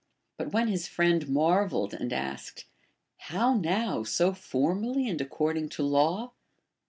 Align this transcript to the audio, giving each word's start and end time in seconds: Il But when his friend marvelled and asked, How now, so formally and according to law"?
Il 0.39 0.45
But 0.47 0.51
when 0.53 0.67
his 0.67 0.87
friend 0.87 1.29
marvelled 1.29 1.93
and 1.93 2.11
asked, 2.11 2.65
How 3.17 3.53
now, 3.53 4.01
so 4.03 4.33
formally 4.33 5.07
and 5.07 5.21
according 5.21 5.69
to 5.77 5.83
law"? 5.83 6.31